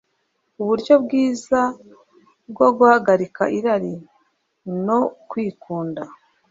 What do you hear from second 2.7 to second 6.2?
guhagarika irari no kwikunda